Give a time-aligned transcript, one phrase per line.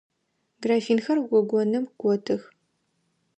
[0.63, 2.41] Графинхэр гогоным готых.